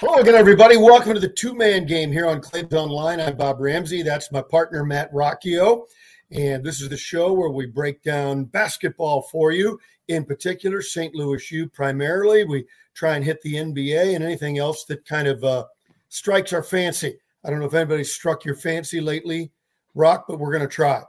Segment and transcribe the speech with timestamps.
[0.00, 0.76] Hello again, everybody.
[0.76, 3.20] Welcome to the two man game here on Claims Online.
[3.20, 4.02] I'm Bob Ramsey.
[4.02, 5.86] That's my partner, Matt Rocchio.
[6.30, 9.76] And this is the show where we break down basketball for you,
[10.06, 11.16] in particular, St.
[11.16, 12.44] Louis U primarily.
[12.44, 12.64] We
[12.94, 15.64] try and hit the NBA and anything else that kind of uh,
[16.10, 17.18] strikes our fancy.
[17.44, 19.50] I don't know if anybody's struck your fancy lately,
[19.96, 21.02] Rock, but we're going to try.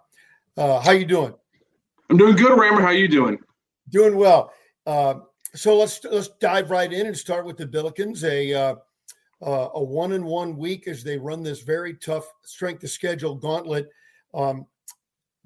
[0.57, 1.35] Uh, how you doing?
[2.09, 2.81] I'm doing good, Rammer.
[2.81, 3.37] How you doing?
[3.91, 4.51] Doing well.
[4.87, 5.19] Uh,
[5.55, 8.23] so let's let's dive right in and start with the Billikens.
[8.23, 8.75] A uh,
[9.45, 13.35] uh, a one and one week as they run this very tough strength of schedule
[13.35, 13.89] gauntlet.
[14.33, 14.65] Um,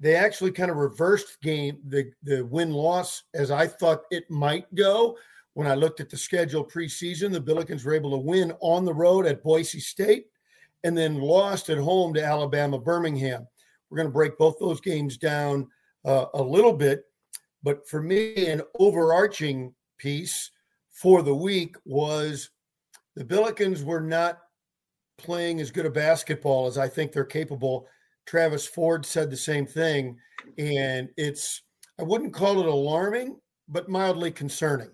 [0.00, 4.72] they actually kind of reversed game the the win loss as I thought it might
[4.74, 5.16] go.
[5.54, 8.92] When I looked at the schedule preseason, the Billikens were able to win on the
[8.92, 10.26] road at Boise State
[10.82, 13.46] and then lost at home to Alabama Birmingham.
[13.88, 15.68] We're going to break both those games down
[16.04, 17.04] uh, a little bit,
[17.62, 20.50] but for me, an overarching piece
[20.90, 22.50] for the week was
[23.16, 24.38] the Billikens were not
[25.18, 27.86] playing as good a basketball as I think they're capable.
[28.26, 30.16] Travis Ford said the same thing,
[30.58, 31.62] and it's
[31.98, 34.90] I wouldn't call it alarming, but mildly concerning.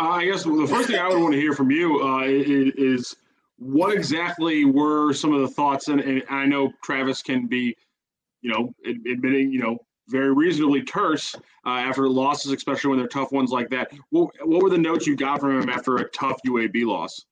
[0.00, 3.16] Uh, I guess the first thing I would want to hear from you uh, is
[3.56, 7.76] what exactly were some of the thoughts, and, and I know Travis can be,
[8.40, 11.34] you know, admitting, you know, very reasonably terse
[11.66, 13.92] uh, after losses, especially when they're tough ones like that.
[14.10, 17.24] What, what were the notes you got from him after a tough UAB loss?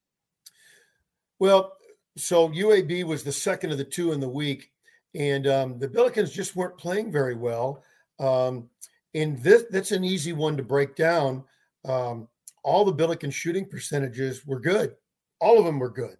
[1.38, 1.72] Well,
[2.16, 4.70] so UAB was the second of the two in the week,
[5.14, 7.82] and um, the Billikens just weren't playing very well.
[8.18, 8.68] Um,
[9.14, 11.44] and this that's an easy one to break down.
[11.84, 12.28] Um,
[12.62, 14.94] all the Billiken shooting percentages were good.
[15.40, 16.16] All of them were good.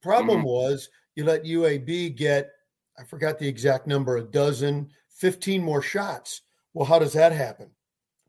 [0.00, 0.48] The problem mm-hmm.
[0.48, 2.50] was you let UAB get,
[2.98, 6.42] I forgot the exact number, a dozen, 15 more shots.
[6.74, 7.70] Well, how does that happen?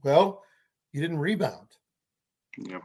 [0.04, 0.44] Well,
[0.92, 1.68] you didn't rebound.
[2.58, 2.80] Yeah.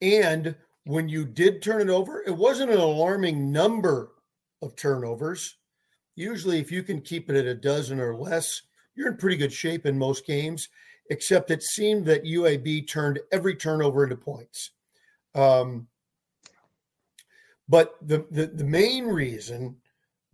[0.00, 0.54] And
[0.84, 4.12] when you did turn it over, it wasn't an alarming number
[4.62, 5.56] of turnovers.
[6.14, 8.62] Usually, if you can keep it at a dozen or less,
[8.94, 10.68] you're in pretty good shape in most games,
[11.10, 14.70] except it seemed that UAB turned every turnover into points.
[15.34, 15.88] Um,
[17.68, 19.76] but the, the, the main reason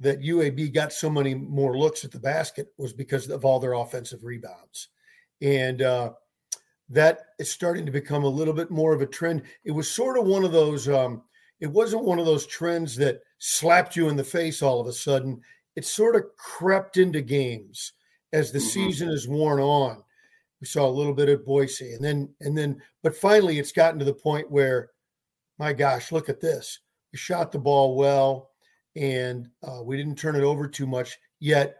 [0.00, 3.74] that UAB got so many more looks at the basket was because of all their
[3.74, 4.88] offensive rebounds.
[5.42, 6.12] And uh,
[6.88, 9.42] that is starting to become a little bit more of a trend.
[9.64, 11.22] It was sort of one of those, um,
[11.60, 14.92] it wasn't one of those trends that slapped you in the face all of a
[14.92, 15.40] sudden.
[15.76, 17.92] It sort of crept into games
[18.32, 18.68] as the mm-hmm.
[18.68, 20.02] season is worn on.
[20.60, 23.98] We saw a little bit at Boise, and then, and then, but finally it's gotten
[23.98, 24.90] to the point where,
[25.58, 26.80] my gosh, look at this.
[27.12, 28.49] We shot the ball well
[28.96, 31.18] and uh, we didn't turn it over too much.
[31.38, 31.76] Yet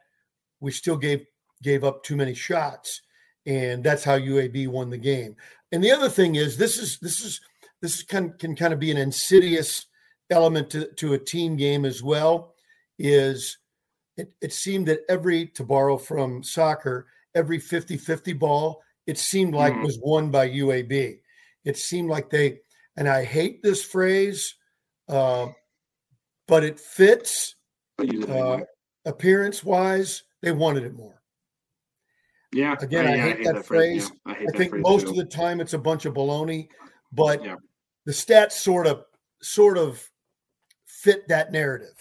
[0.61, 1.25] we still gave
[1.63, 3.03] gave up too many shots,
[3.47, 5.37] and that's how UAB won the game.
[5.73, 7.41] And the other thing is, this is this is
[7.81, 9.87] this can can kind of be an insidious
[10.31, 12.55] element to, to a team game as well.
[12.99, 13.59] Is
[14.17, 19.73] it, it seemed that every to borrow from soccer, every 50-50 ball, it seemed like
[19.73, 19.83] mm.
[19.83, 21.19] was won by UAB.
[21.65, 22.61] It seemed like they,
[22.97, 24.55] and I hate this phrase,
[25.09, 25.49] uh,
[26.51, 27.55] but it fits
[28.29, 28.59] uh,
[29.07, 30.25] appearance wise.
[30.43, 31.23] They wanted it more.
[32.53, 32.75] Yeah.
[32.81, 34.11] Again, I, yeah, hate, I hate that, that, phrase.
[34.27, 35.11] Yeah, I, I think most too.
[35.11, 36.69] of the time it's a bunch of baloney,
[37.13, 37.55] but yeah.
[38.05, 39.05] the stats sort of
[39.41, 40.05] sort of
[40.87, 41.95] fit that narrative.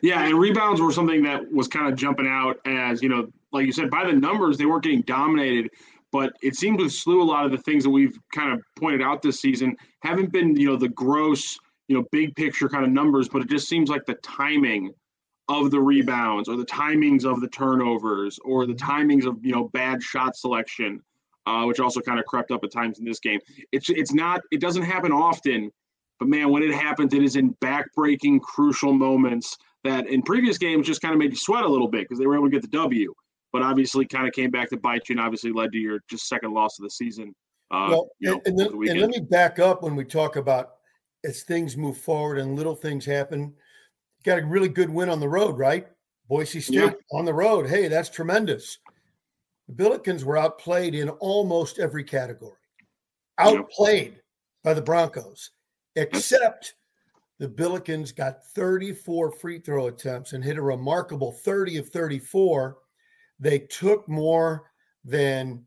[0.00, 3.66] Yeah, and rebounds were something that was kind of jumping out as, you know, like
[3.66, 5.70] you said, by the numbers, they weren't getting dominated,
[6.12, 9.02] but it seemed to slew a lot of the things that we've kind of pointed
[9.02, 12.90] out this season haven't been, you know, the gross you know, big picture kind of
[12.90, 14.92] numbers, but it just seems like the timing
[15.48, 19.68] of the rebounds or the timings of the turnovers or the timings of, you know,
[19.68, 21.00] bad shot selection,
[21.46, 23.40] uh, which also kind of crept up at times in this game.
[23.72, 25.70] It's it's not it doesn't happen often,
[26.18, 30.86] but man, when it happens, it is in backbreaking crucial moments that in previous games
[30.86, 32.62] just kind of made you sweat a little bit because they were able to get
[32.62, 33.14] the W,
[33.52, 36.28] but obviously kind of came back to bite you and obviously led to your just
[36.28, 37.34] second loss of the season.
[37.70, 40.77] Uh, well, you know, and, then, and let me back up when we talk about
[41.24, 43.54] as things move forward and little things happen.
[44.24, 45.86] Got a really good win on the road, right?
[46.28, 46.92] Boise State yeah.
[47.12, 47.68] on the road.
[47.68, 48.78] Hey, that's tremendous.
[49.68, 52.58] The Billikens were outplayed in almost every category,
[53.38, 54.20] outplayed yeah.
[54.64, 55.50] by the Broncos,
[55.96, 56.74] except
[57.38, 62.76] the Billikens got 34 free throw attempts and hit a remarkable 30 of 34.
[63.38, 64.70] They took more
[65.04, 65.64] than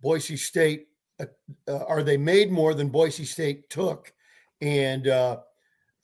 [0.00, 0.88] Boise State,
[1.20, 1.26] uh,
[1.68, 4.12] uh, or they made more than Boise State took
[4.62, 5.38] and uh,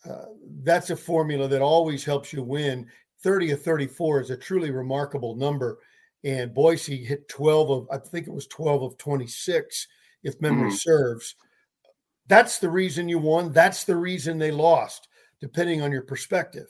[0.04, 0.24] uh,
[0.62, 2.86] that's a formula that always helps you win.
[3.22, 5.78] 30 of 34 is a truly remarkable number.
[6.24, 9.86] And Boise hit 12 of, I think it was 12 of 26,
[10.24, 10.76] if memory mm-hmm.
[10.76, 11.36] serves.
[12.26, 13.52] that's the reason you won.
[13.52, 15.08] That's the reason they lost,
[15.40, 16.68] depending on your perspective.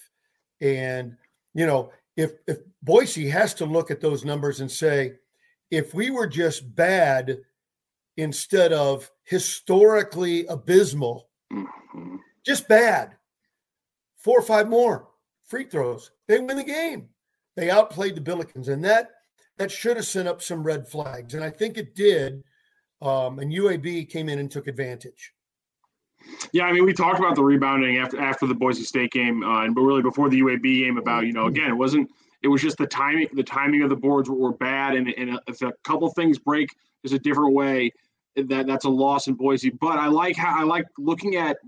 [0.61, 1.17] And
[1.55, 5.15] you know, if if Boise has to look at those numbers and say,
[5.71, 7.39] if we were just bad
[8.19, 11.28] instead of historically abysmal.
[12.45, 13.17] Just bad,
[14.17, 15.09] four or five more
[15.45, 17.09] free throws, they win the game.
[17.57, 19.11] They outplayed the Billikens, and that
[19.57, 22.43] that should have sent up some red flags, and I think it did.
[23.01, 25.33] Um, and UAB came in and took advantage.
[26.53, 29.65] Yeah, I mean, we talked about the rebounding after after the Boise State game, uh,
[29.65, 30.99] and but really before the UAB game.
[30.99, 32.11] About you know, again, it wasn't.
[32.43, 33.29] It was just the timing.
[33.33, 36.69] The timing of the boards were, were bad, and, and if a couple things break,
[37.03, 37.93] there's a different way.
[38.37, 39.71] That that's a loss in Boise.
[39.71, 41.59] But I like how I like looking at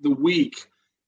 [0.00, 0.54] the week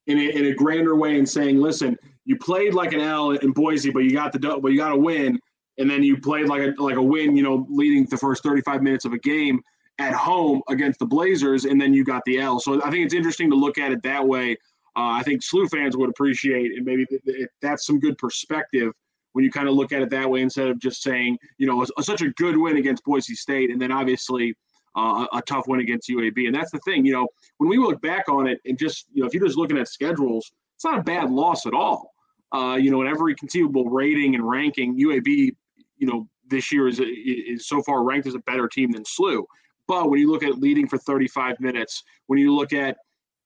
[0.06, 3.52] in a, in a grander way and saying, listen, you played like an L in
[3.52, 5.38] Boise, but you got the but you got a win,
[5.78, 8.82] and then you played like a like a win, you know, leading the first 35
[8.82, 9.60] minutes of a game
[9.98, 12.60] at home against the Blazers, and then you got the L.
[12.60, 14.52] So I think it's interesting to look at it that way.
[14.96, 18.92] Uh, I think SLU fans would appreciate, and maybe th- th- that's some good perspective
[19.32, 21.84] when you kind of look at it that way instead of just saying, you know,
[22.00, 24.54] such a good win against Boise State, and then obviously
[24.96, 26.46] uh, a, tough win against UAB.
[26.46, 27.28] And that's the thing, you know,
[27.58, 29.88] when we look back on it, and just you know, if you're just looking at
[29.88, 32.12] schedules, it's not a bad loss at all.
[32.52, 35.50] Uh, you know, in every conceivable rating and ranking, UAB,
[35.98, 39.44] you know, this year is is so far ranked as a better team than SLU.
[39.88, 42.96] But when you look at leading for 35 minutes, when you look at,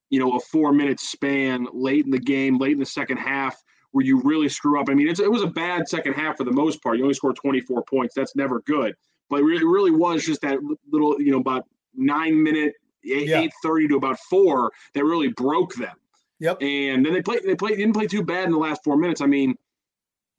[0.09, 3.61] you know, a four minute span late in the game, late in the second half,
[3.93, 4.89] where you really screw up.
[4.89, 6.97] I mean, it was a bad second half for the most part.
[6.97, 8.15] You only scored 24 points.
[8.15, 8.95] That's never good.
[9.31, 10.59] But it really was just that
[10.91, 12.75] little, you know, about nine minute,
[13.05, 13.47] eight, yeah.
[13.65, 15.97] 8.30 to about four that really broke them.
[16.41, 16.63] Yep.
[16.63, 19.21] And then they played, they played, didn't play too bad in the last four minutes.
[19.21, 19.55] I mean,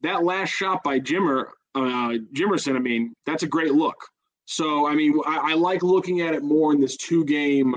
[0.02, 3.96] that last shot by Jimmer, uh, Jimerson, I mean, that's a great look.
[4.44, 7.74] So I mean, I, I like looking at it more in this two game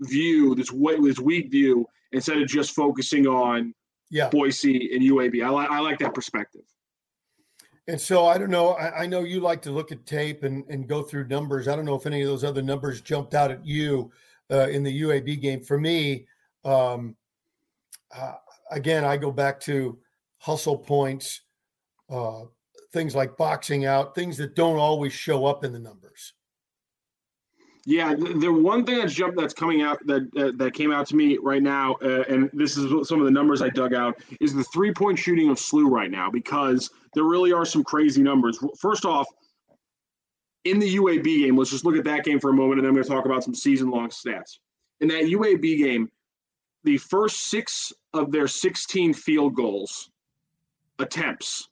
[0.00, 0.70] view, this
[1.02, 3.74] this week view, instead of just focusing on
[4.10, 4.28] yeah.
[4.28, 5.44] Boise and UAB.
[5.44, 6.62] I like I like that perspective.
[7.90, 8.74] And so I don't know.
[8.74, 11.66] I, I, know you like to look at tape and, and go through numbers.
[11.66, 14.12] I don't know if any of those other numbers jumped out at you
[14.48, 15.60] uh, in the UAB game.
[15.60, 16.28] For me,
[16.64, 17.16] um,
[18.16, 18.34] uh,
[18.70, 19.98] again, I go back to
[20.38, 21.40] hustle points,
[22.08, 22.42] uh,
[22.92, 26.34] things like boxing out, things that don't always show up in the numbers.
[27.90, 31.08] Yeah, the, the one thing that's jumped that's coming out that uh, that came out
[31.08, 34.22] to me right now, uh, and this is some of the numbers I dug out,
[34.40, 38.22] is the three point shooting of SLU right now because there really are some crazy
[38.22, 38.60] numbers.
[38.78, 39.26] First off,
[40.64, 42.90] in the UAB game, let's just look at that game for a moment, and then
[42.90, 44.58] I'm going to talk about some season long stats.
[45.00, 46.08] In that UAB game,
[46.84, 50.10] the first six of their 16 field goals
[51.00, 51.68] attempts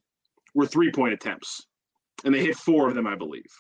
[0.53, 1.65] were three point attempts,
[2.25, 3.53] and they hit four of them, I believe.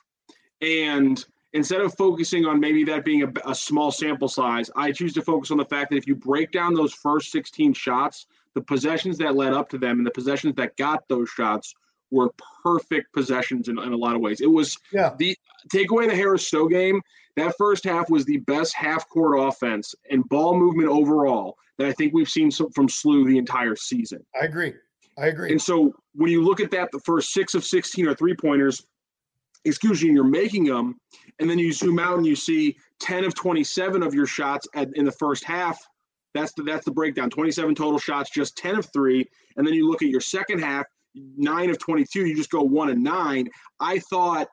[0.60, 5.14] And instead of focusing on maybe that being a, a, small sample size, I choose
[5.14, 8.60] to focus on the fact that if you break down those first 16 shots, the
[8.60, 11.74] possessions that led up to them and the possessions that got those shots
[12.10, 14.40] were perfect possessions in, in a lot of ways.
[14.40, 15.14] It was yeah.
[15.18, 15.36] the
[15.70, 17.00] take away the Harris Stowe game.
[17.36, 21.92] That first half was the best half court offense and ball movement overall that I
[21.92, 24.24] think we've seen from SLU the entire season.
[24.40, 24.74] I agree.
[25.16, 25.50] I agree.
[25.50, 28.86] And so when you look at that, the first six of 16 are three pointers,
[29.64, 30.96] excuse me, you're making them.
[31.38, 34.88] And then you zoom out and you see 10 of 27 of your shots at,
[34.94, 35.78] in the first half.
[36.34, 39.26] That's the, that's the breakdown 27 total shots, just 10 of three.
[39.56, 42.90] And then you look at your second half, nine of 22, you just go one
[42.90, 43.48] and nine.
[43.80, 44.48] I thought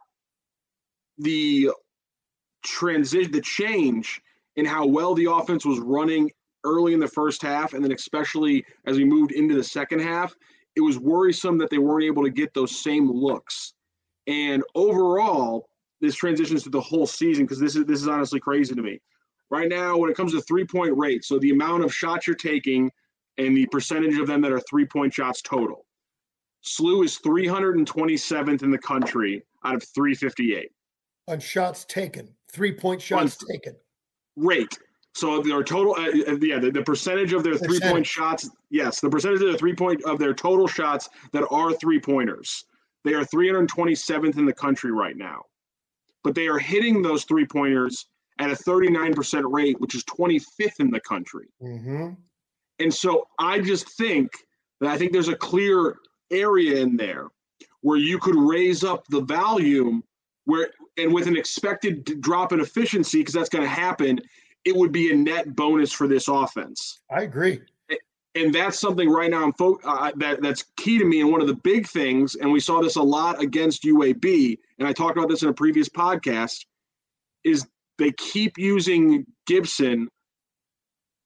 [1.17, 1.71] the
[2.63, 4.21] transition, the change
[4.55, 6.31] in how well the offense was running
[6.63, 10.33] early in the first half, and then especially as we moved into the second half,
[10.75, 13.74] it was worrisome that they weren't able to get those same looks.
[14.27, 15.69] And overall,
[16.01, 18.99] this transitions to the whole season because this is this is honestly crazy to me.
[19.49, 22.35] Right now, when it comes to three point rate, so the amount of shots you're
[22.35, 22.91] taking
[23.37, 25.85] and the percentage of them that are three point shots total,
[26.65, 30.69] SLU is 327th in the country out of 358
[31.27, 33.75] on shots taken, three point shots on taken.
[34.35, 34.77] Rate.
[35.13, 38.99] So their total, uh, uh, yeah, the, the, percentage of their three point shots, yes,
[38.99, 42.65] the percentage of their three point of their total shots that are three pointers,
[43.05, 45.43] they are 327th in the country right now,
[46.23, 48.07] but they are hitting those three pointers
[48.39, 51.47] at a 39% rate, which is 25th in the country.
[51.61, 52.09] Mm-hmm.
[52.79, 54.31] And so I just think
[54.81, 55.95] that I think there's a clear
[56.31, 57.27] area in there
[57.81, 60.03] where you could raise up the volume
[60.45, 64.19] where and with an expected drop in efficiency because that's going to happen
[64.65, 67.01] it would be a net bonus for this offense.
[67.15, 67.61] I agree.
[68.35, 71.21] And that's something right now fo- uh, that that's key to me.
[71.21, 74.87] And one of the big things, and we saw this a lot against UAB, and
[74.87, 76.65] I talked about this in a previous podcast,
[77.45, 77.65] is
[77.97, 80.09] they keep using Gibson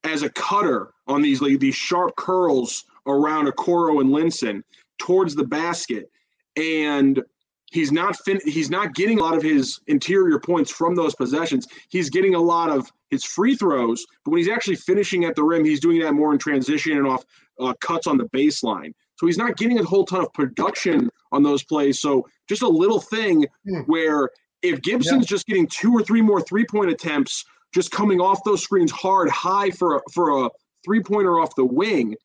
[0.03, 4.61] as a cutter on these like, these sharp curls around Okoro and Linssen
[4.99, 6.11] towards the basket,
[6.55, 7.23] and
[7.71, 11.67] he's not fin- he's not getting a lot of his interior points from those possessions.
[11.89, 15.43] He's getting a lot of his free throws, but when he's actually finishing at the
[15.43, 17.25] rim, he's doing that more in transition and off
[17.59, 18.93] uh, cuts on the baseline.
[19.15, 21.99] So he's not getting a whole ton of production on those plays.
[21.99, 23.81] So just a little thing hmm.
[23.81, 24.29] where
[24.61, 25.35] if Gibson's yeah.
[25.35, 29.29] just getting two or three more three point attempts, just coming off those screens hard,
[29.29, 30.49] high for a, for a
[30.83, 32.15] three pointer off the wing,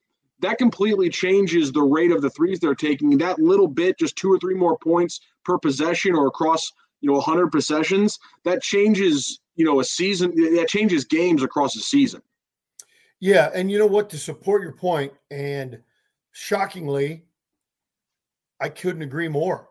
[0.41, 3.17] that completely changes the rate of the threes they're taking.
[3.19, 7.17] That little bit, just two or three more points per possession or across you know
[7.17, 10.35] 100 possessions, that changes you know a season.
[10.57, 12.23] That changes games across a season.
[13.21, 14.11] Yeah, and you know what?
[14.11, 15.81] To support your point, and
[16.33, 17.25] shockingly,
[18.61, 19.69] I couldn't agree more.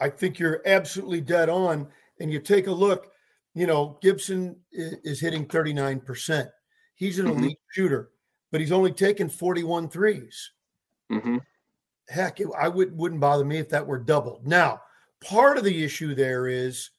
[0.00, 1.88] I think you're absolutely dead on.
[2.20, 3.12] And you take a look,
[3.54, 6.50] you know, Gibson is hitting 39%.
[6.94, 7.38] He's an mm-hmm.
[7.38, 8.10] elite shooter,
[8.50, 10.50] but he's only taken 41 threes.
[11.10, 11.38] Mm-hmm.
[12.08, 14.46] Heck, I would, wouldn't bother me if that were doubled.
[14.46, 14.82] Now,
[15.24, 16.90] part of the issue there is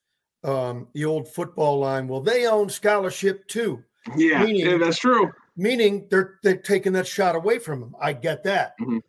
[0.43, 2.07] um, the old football line.
[2.07, 3.83] Well, they own scholarship too.
[4.15, 5.31] Yeah, meaning, yeah that's true.
[5.55, 7.95] Meaning they're they're taking that shot away from him.
[8.01, 8.73] I get that.
[8.79, 8.99] Mm-hmm.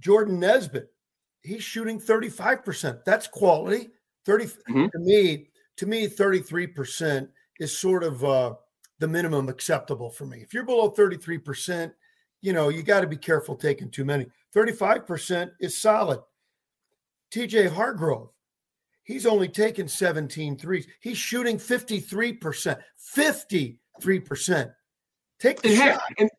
[0.00, 0.92] Jordan Nesbitt,
[1.42, 3.04] he's shooting 35%.
[3.04, 3.88] That's quality.
[4.26, 4.86] 30 mm-hmm.
[4.86, 7.28] to me, to me, 33%
[7.58, 8.54] is sort of uh,
[8.98, 10.38] the minimum acceptable for me.
[10.42, 11.92] If you're below 33%,
[12.40, 14.26] you know, you got to be careful taking too many.
[14.54, 16.20] 35% is solid.
[17.32, 18.30] TJ Hargrove,
[19.08, 20.86] he's only taken 17 threes.
[21.00, 22.78] He's shooting 53%.
[23.16, 24.72] 53%.
[25.40, 26.02] Take the and shot.
[26.18, 26.30] and,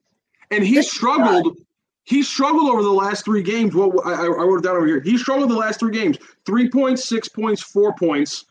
[0.51, 1.57] and he Take struggled
[2.03, 3.75] he struggled over the last three games.
[3.75, 4.99] Well, I, I wrote it down over here.
[4.99, 8.45] He struggled the last three games: three points, six points, four points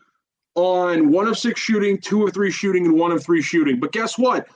[0.55, 3.79] on one of six shooting, two of three shooting, and one of three shooting.
[3.79, 4.47] But guess what?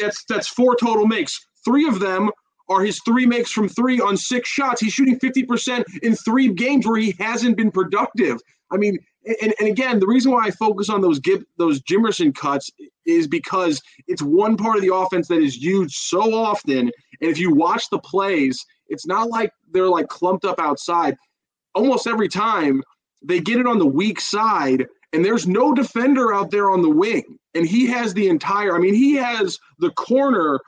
[0.00, 1.46] That's that's four total makes.
[1.64, 2.30] Three of them
[2.72, 4.80] are his three makes from three on six shots.
[4.80, 8.38] He's shooting 50% in three games where he hasn't been productive.
[8.70, 12.34] I mean, and, and again, the reason why I focus on those Gib, those Jimerson
[12.34, 12.70] cuts
[13.06, 16.78] is because it's one part of the offense that is used so often.
[16.78, 21.16] And if you watch the plays, it's not like they're like clumped up outside.
[21.74, 22.82] Almost every time
[23.22, 26.90] they get it on the weak side, and there's no defender out there on the
[26.90, 27.38] wing.
[27.54, 30.58] And he has the entire, I mean, he has the corner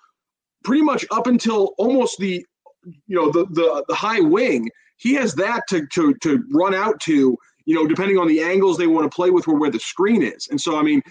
[0.64, 2.44] pretty much up until almost the,
[2.84, 4.68] you know, the the, the high wing.
[4.96, 8.76] He has that to to to run out to you know, depending on the angles
[8.76, 10.48] they want to play with or where the screen is.
[10.50, 11.02] And so, I mean,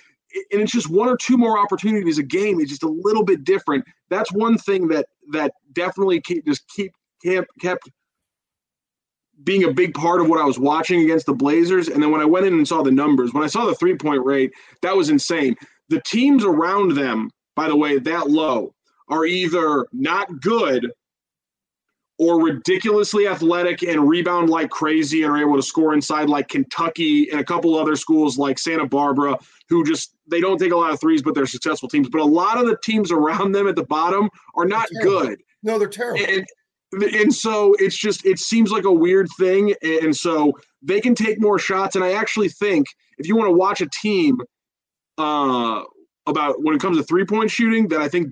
[0.51, 2.59] and it's just one or two more opportunities a game.
[2.59, 3.85] It's just a little bit different.
[4.09, 6.91] That's one thing that that definitely keep just keep
[7.23, 7.89] kept kept
[9.43, 11.87] being a big part of what I was watching against the Blazers.
[11.89, 13.95] And then when I went in and saw the numbers, when I saw the three
[13.95, 15.55] point rate, that was insane.
[15.89, 18.72] The teams around them, by the way, that low
[19.09, 20.91] are either not good
[22.19, 27.29] or ridiculously athletic and rebound like crazy and are able to score inside like Kentucky
[27.31, 30.91] and a couple other schools like Santa Barbara who just they don't take a lot
[30.91, 32.07] of threes but they're successful teams.
[32.09, 35.41] But a lot of the teams around them at the bottom are not good.
[35.63, 36.23] No they're terrible.
[36.29, 36.45] And,
[37.03, 39.73] and so it's just it seems like a weird thing.
[39.81, 41.95] And so they can take more shots.
[41.95, 42.85] And i actually think
[43.17, 44.37] if you want to watch a team
[45.17, 45.81] uh
[46.25, 48.31] about when it comes to three point shooting that i think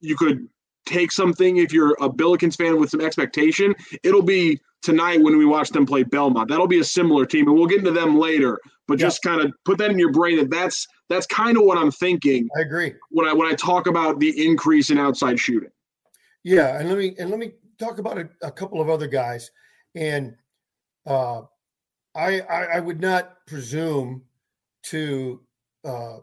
[0.00, 0.48] you could
[0.86, 5.44] take something if you're a Billikens fan with some expectation, it'll be tonight when we
[5.44, 6.48] watch them play Belmont.
[6.48, 8.58] That'll be a similar team, and we'll get into them later.
[8.88, 9.06] But yeah.
[9.06, 11.90] just kind of put that in your brain that that's that's kind of what I'm
[11.90, 12.48] thinking.
[12.56, 15.70] I agree when I when I talk about the increase in outside shooting.
[16.42, 19.50] Yeah, and let me and let me talk about a, a couple of other guys,
[19.94, 20.34] and
[21.06, 21.42] uh,
[22.14, 24.22] I, I I would not presume
[24.84, 25.40] to
[25.84, 26.18] uh,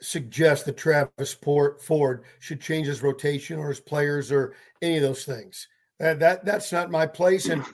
[0.00, 5.02] suggest that Travis Port Ford should change his rotation or his players or any of
[5.02, 5.68] those things.
[5.98, 7.46] That, that that's not my place.
[7.46, 7.64] And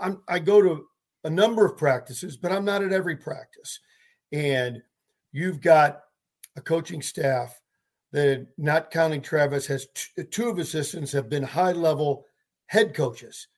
[0.00, 0.86] I'm, I go to
[1.24, 3.80] a number of practices, but I'm not at every practice.
[4.32, 4.82] And
[5.32, 6.02] you've got
[6.56, 7.60] a coaching staff
[8.12, 12.26] that, not counting Travis, has t- two of assistants have been high level
[12.66, 13.48] head coaches.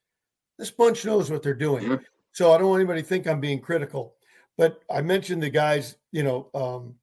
[0.59, 2.01] This bunch knows what they're doing.
[2.33, 4.15] So I don't want anybody to think I'm being critical.
[4.57, 6.95] But I mentioned the guys, you know, um,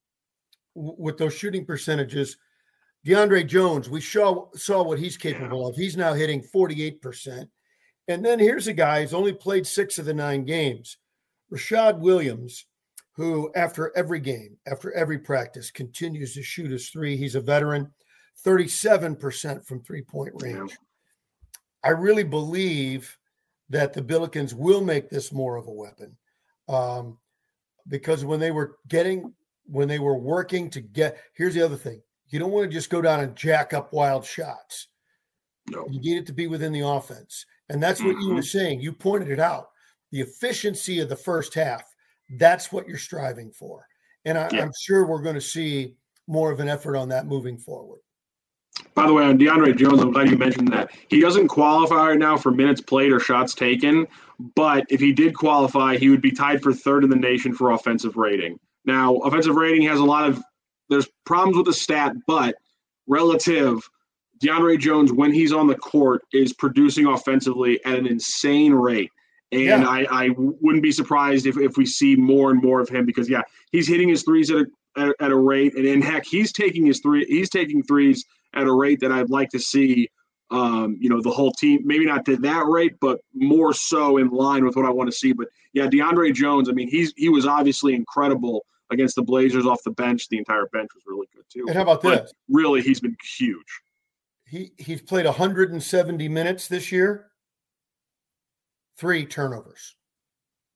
[0.75, 2.37] with those shooting percentages.
[3.05, 5.69] DeAndre Jones, we saw saw what he's capable yeah.
[5.69, 5.75] of.
[5.75, 7.47] He's now hitting 48%.
[8.07, 10.97] And then here's a guy who's only played six of the nine games.
[11.51, 12.65] Rashad Williams,
[13.13, 17.15] who after every game, after every practice, continues to shoot his three.
[17.15, 17.91] He's a veteran,
[18.45, 20.71] 37% from three-point range.
[20.71, 20.75] Yeah.
[21.83, 23.17] I really believe
[23.69, 26.17] that the Billikens will make this more of a weapon.
[26.67, 27.17] Um,
[27.87, 29.33] because when they were getting
[29.65, 32.89] when they were working to get here's the other thing you don't want to just
[32.89, 34.87] go down and jack up wild shots.
[35.69, 35.85] No.
[35.89, 37.45] You need it to be within the offense.
[37.69, 38.35] And that's what you mm-hmm.
[38.35, 38.81] were saying.
[38.81, 39.69] You pointed it out.
[40.11, 41.83] The efficiency of the first half,
[42.37, 43.87] that's what you're striving for.
[44.25, 44.63] And I, Yeah.
[44.63, 45.95] I'm sure we're going to see
[46.27, 47.99] more of an effort on that moving forward.
[48.93, 50.91] By the way, on DeAndre Jones, I'm glad you mentioned that.
[51.07, 54.05] He doesn't qualify right now for minutes played or shots taken,
[54.55, 57.71] but if he did qualify, he would be tied for third in the nation for
[57.71, 58.59] offensive rating.
[58.85, 60.43] Now, offensive rating has a lot of
[60.89, 62.55] there's problems with the stat, but
[63.07, 63.87] relative,
[64.43, 69.11] DeAndre Jones, when he's on the court, is producing offensively at an insane rate.
[69.51, 69.87] And Yeah.
[69.87, 73.29] I, I wouldn't be surprised if, if we see more and more of him because
[73.29, 74.65] yeah, he's hitting his threes at a
[74.97, 78.23] at, at a rate, and, and heck, he's taking his three he's taking threes
[78.53, 80.09] at a rate that I'd like to see.
[80.51, 84.29] Um, you know, the whole team, maybe not to that rate, but more so in
[84.29, 85.33] line with what I want to see.
[85.33, 89.81] But yeah, DeAndre Jones, I mean, he's he was obviously incredible against the Blazers off
[89.83, 90.27] the bench.
[90.29, 91.65] The entire bench was really good too.
[91.67, 92.33] And how about But this?
[92.49, 93.81] really, he's been huge.
[94.47, 97.27] He he's played 170 minutes this year.
[98.97, 99.95] Three turnovers.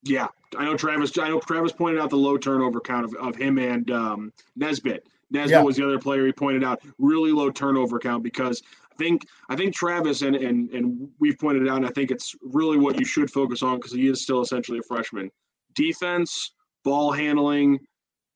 [0.04, 1.18] Yeah, I know Travis.
[1.18, 5.06] I know Travis pointed out the low turnover count of, of him and um, Nesbitt.
[5.32, 5.62] Nesbitt Yeah.
[5.62, 6.82] was the other player he pointed out.
[6.98, 8.62] Really low turnover count because
[8.92, 11.78] I think I think Travis and and and we've pointed out.
[11.78, 14.80] And I think it's really what you should focus on because he is still essentially
[14.80, 15.30] a freshman.
[15.76, 17.80] Defense, ball handling,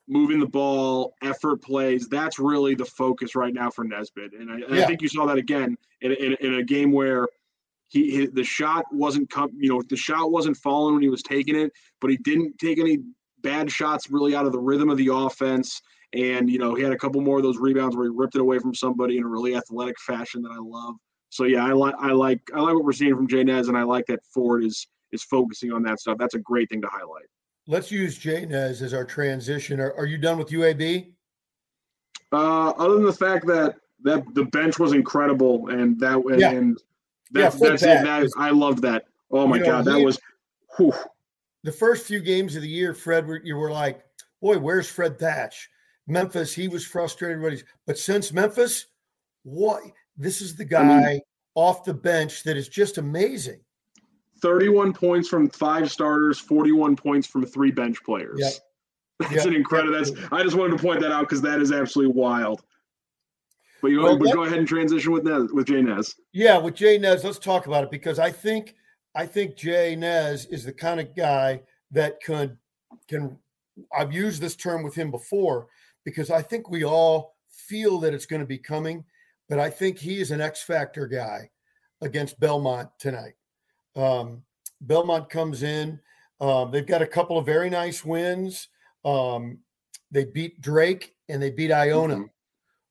[0.07, 2.07] moving the ball, effort plays.
[2.07, 4.33] That's really the focus right now for Nesbitt.
[4.33, 7.27] And I, and I think you saw that again in, in, in a game where
[7.93, 11.22] he, he the shot wasn't come you know the shot wasn't falling when he was
[11.22, 12.98] taking it but he didn't take any
[13.41, 15.81] bad shots really out of the rhythm of the offense
[16.13, 18.41] and you know he had a couple more of those rebounds where he ripped it
[18.41, 20.95] away from somebody in a really athletic fashion that I love
[21.29, 23.77] so yeah I like I like I like what we're seeing from Jay Nez and
[23.77, 26.89] I like that Ford is is focusing on that stuff that's a great thing to
[26.91, 27.27] highlight
[27.67, 29.79] Let's use Jay Nez as our transition.
[29.79, 31.10] Are, are you done with UAB?
[32.32, 36.50] uh other than the fact that that the bench was incredible and that and, Yeah.
[36.51, 36.77] and
[37.32, 39.67] Yeah, that's Fred that's it Pat that is- I loved that oh my You know,
[39.71, 40.19] god that he- was
[40.78, 40.93] whew.
[41.63, 44.04] The first few games of the year, Fred, were- you were like,
[44.41, 45.69] boy, where's Fred Thatch?
[46.08, 47.63] Memphis, he was frustrated.
[47.88, 48.88] But since Memphis,
[49.43, 49.82] what?
[50.17, 51.21] This is the I mean- guy
[51.56, 53.62] off the bench that is just amazing.
[54.43, 58.39] 31 points from five starters, 41 points from three bench players.
[58.39, 58.51] Yep.
[59.19, 59.93] That's Yep, an incredible.
[59.93, 62.62] That's I just wanted to point that out because that is absolutely wild.
[63.82, 66.15] But you Well, but go ahead and transition with Nez, with Jay Nez.
[66.34, 68.75] Yeah, with Jay Nez, let's talk about it because I think
[69.15, 72.58] I think Jay Nez is the kind of guy that can
[73.08, 73.38] can
[73.95, 75.67] I've used this term with him before
[76.03, 79.06] because I think we all feel that it's going to be coming,
[79.47, 81.49] but I think he is an X factor guy
[82.01, 83.36] against Belmont tonight.
[83.95, 84.43] Um,
[84.82, 85.99] Belmont comes in.
[86.41, 88.67] Um, they've got a couple of very nice wins.
[89.06, 89.60] Um,
[90.12, 92.15] they beat Drake and they beat Iona.
[92.15, 92.29] Mhm.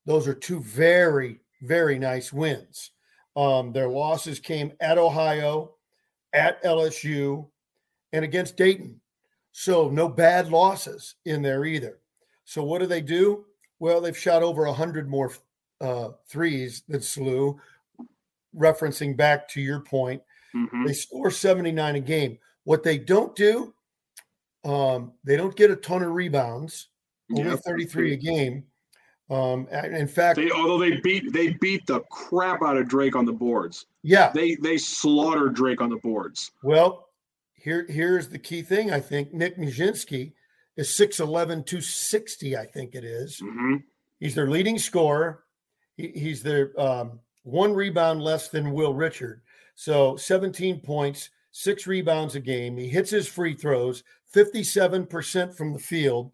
[0.06, 2.90] Those are two very, very nice wins.
[3.36, 5.76] Um, their losses came at Ohio,
[6.32, 7.50] at LSU,
[8.12, 9.00] and against Dayton.
[9.52, 12.00] So no bad losses in there either.
[12.44, 13.46] So what do they do?
[13.78, 15.32] Well, they've shot over 100 more
[15.80, 17.58] uh, threes than SLU,
[18.56, 20.22] referencing back to your point.
[20.54, 20.86] Mhm.
[20.86, 22.38] They score 79 a game.
[22.64, 23.74] What they don't do,
[24.64, 26.88] um, they don't get a ton of rebounds,
[27.32, 27.56] only Yeah.
[27.56, 28.66] 33 a game.
[29.30, 33.24] Um, in fact, They although they beat they beat the crap out of Drake on
[33.24, 33.86] the boards.
[34.02, 36.50] yeah, They they slaughtered Drake on the boards.
[36.62, 37.08] Well,
[37.54, 38.90] here here's the key thing.
[38.92, 40.32] I think Nick Muszynski
[40.76, 43.38] is 6'11, 260, I think it is.
[43.38, 43.76] hmm
[44.20, 45.44] He's their leading scorer.
[45.96, 49.40] He, he's their um, one rebound less than Will Richard.
[49.74, 52.76] So 17 points, six rebounds a game.
[52.76, 54.04] He hits his free throws,
[54.34, 56.32] 57% from the field.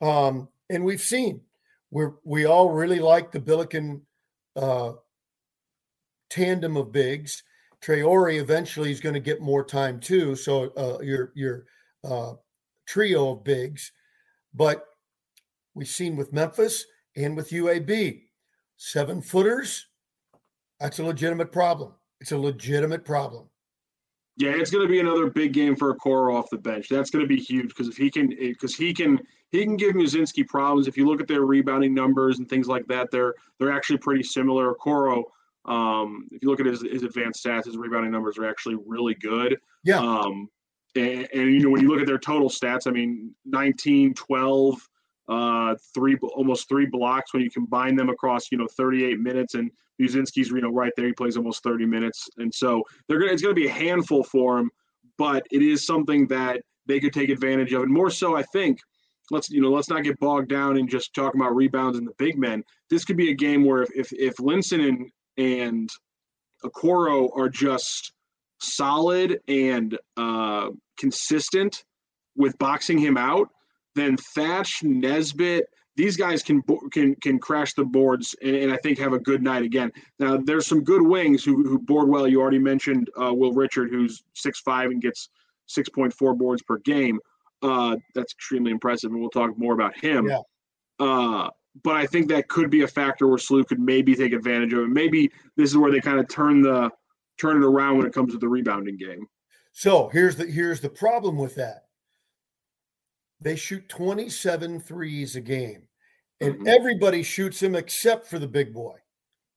[0.00, 1.42] Um, and we've seen
[1.92, 4.00] we're we all really like the Billiken
[4.56, 4.92] uh,
[6.30, 7.44] tandem of bigs.
[7.82, 10.34] Traore eventually is going to get more time too.
[10.34, 11.66] So uh, your your
[12.02, 12.32] uh,
[12.86, 13.92] trio of bigs,
[14.54, 14.86] but
[15.74, 18.22] we've seen with Memphis and with UAB,
[18.78, 19.86] seven footers.
[20.80, 21.92] That's a legitimate problem.
[22.22, 23.48] It's a legitimate problem.
[24.36, 26.88] Yeah, it's going to be another big game for Okoro off the bench.
[26.88, 29.18] That's going to be huge because if he can, because he can,
[29.50, 30.86] he can give Muszynski problems.
[30.86, 34.22] If you look at their rebounding numbers and things like that, they're they're actually pretty
[34.22, 34.72] similar.
[34.72, 35.24] Okoro,
[35.64, 39.14] um, if you look at his, his advanced stats, his rebounding numbers are actually really
[39.14, 39.58] good.
[39.82, 39.98] Yeah.
[39.98, 40.48] Um,
[40.94, 44.88] and, and you know when you look at their total stats, I mean, 19, 12,
[45.28, 49.70] uh, three almost three blocks when you combine them across you know 38 minutes and
[50.00, 53.42] Muszynski's you know right there he plays almost 30 minutes and so they're gonna it's
[53.42, 54.70] gonna be a handful for him
[55.18, 58.80] but it is something that they could take advantage of and more so I think
[59.30, 62.14] let's you know let's not get bogged down in just talking about rebounds and the
[62.18, 62.62] big men.
[62.90, 65.90] This could be a game where if if, if Linssen and and
[66.64, 68.12] Okoro are just
[68.60, 71.84] solid and uh, consistent
[72.36, 73.48] with boxing him out,
[73.94, 78.98] then Thatch Nesbitt these guys can can can crash the boards and, and, I think
[78.98, 79.92] have a good night again.
[80.18, 82.26] Now there's some good wings who, who board well.
[82.26, 85.28] You already mentioned uh, Will Richard, who's six five and gets
[85.66, 87.18] six point four boards per game.
[87.62, 90.26] Uh, that's extremely impressive, and we'll talk more about him.
[90.26, 90.40] Yeah.
[90.98, 91.50] Uh,
[91.84, 94.80] but I think that could be a factor where SLU could maybe take advantage of
[94.80, 94.88] it.
[94.88, 96.90] Maybe this is where they kind of turn the
[97.38, 99.26] turn it around when it comes to the rebounding game.
[99.72, 101.84] So here's the here's the problem with that.
[103.42, 105.82] They shoot 27 threes a game,
[106.40, 106.68] and mm-hmm.
[106.68, 108.96] everybody shoots him except for the big boy.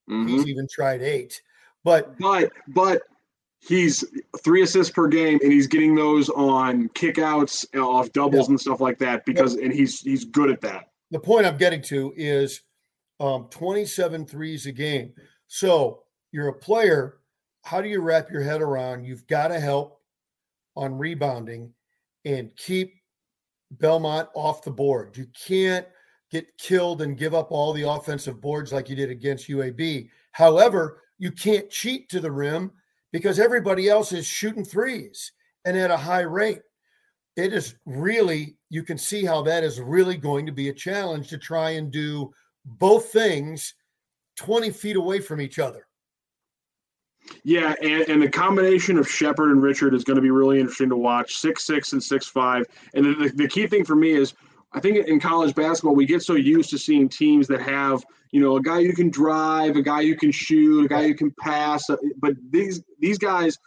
[0.10, 0.28] Mm-hmm.
[0.28, 1.41] He's even tried eight,
[1.84, 3.02] but but but
[3.60, 4.04] he's
[4.43, 8.54] three assists per game, and he's getting those on kickouts, uh, off doubles, yeah.
[8.54, 9.26] and stuff like that.
[9.26, 10.89] Because and he's he's good at that.
[11.12, 12.62] The point I'm getting to is
[13.19, 15.13] um, 27 threes a game.
[15.48, 17.19] So you're a player.
[17.63, 19.06] How do you wrap your head around?
[19.06, 20.02] You've got to help
[20.76, 21.74] on rebounding
[22.26, 22.93] and keep
[23.71, 25.17] Belmont off the board.
[25.17, 25.86] You can't
[26.32, 30.10] get killed and give up all the offensive boards like you did against UAB.
[30.32, 32.71] However, you can't cheat to the rim
[33.12, 35.32] because everybody else is shooting threes
[35.63, 36.62] and at a high rate.
[37.36, 41.30] It is really, you can see how that is really going to be a challenge
[41.30, 42.34] to try and do
[42.65, 43.73] both things
[44.38, 45.85] 20 feet away from each other.
[47.44, 50.90] Yeah, and, and the combination of Sheppard and Richard is going to be really interesting
[50.90, 51.38] to watch.
[51.38, 54.34] Six six and six five, and the, the key thing for me is
[54.74, 58.42] I think in college basketball we get so used to seeing teams that have you
[58.42, 61.32] know a guy who can drive, a guy who can shoot, a guy who can
[61.40, 63.58] pass, uh, but these these guys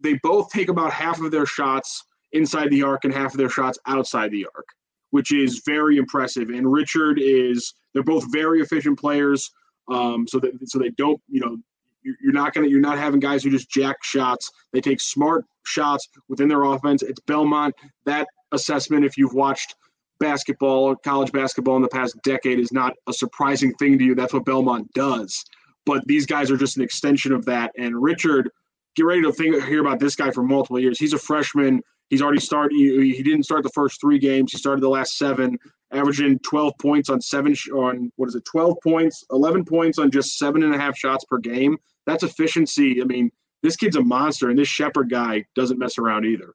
[0.00, 3.48] they both take about half of their shots inside the arc and half of their
[3.48, 4.66] shots outside the arc,
[5.10, 6.48] which is very impressive.
[6.48, 9.50] And Richard is they're both very efficient players.
[9.90, 11.56] Um, so that so they don't you know
[12.02, 14.50] you're not gonna you're not having guys who just jack shots.
[14.72, 17.02] They take smart shots within their offense.
[17.02, 17.74] It's Belmont.
[18.06, 19.74] That assessment, if you've watched
[20.20, 24.14] basketball, college basketball in the past decade, is not a surprising thing to you.
[24.14, 25.44] That's what Belmont does.
[25.84, 27.72] But these guys are just an extension of that.
[27.76, 28.48] And Richard,
[28.94, 30.98] get ready to think hear about this guy for multiple years.
[30.98, 31.82] He's a freshman.
[32.08, 32.76] He's already started.
[32.76, 34.52] He, he didn't start the first three games.
[34.52, 35.58] He started the last seven,
[35.92, 38.44] averaging 12 points on seven on what is it?
[38.44, 43.00] 12 points, 11 points on just seven and a half shots per game that's efficiency.
[43.00, 43.30] I mean,
[43.62, 46.54] this kid's a monster, and this Sheppard guy doesn't mess around either.